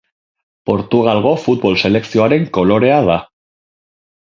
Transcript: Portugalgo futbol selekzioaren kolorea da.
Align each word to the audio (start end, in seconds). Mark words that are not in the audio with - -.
Portugalgo 0.69 1.33
futbol 1.43 1.77
selekzioaren 1.83 2.49
kolorea 2.59 2.97
da. 3.13 3.21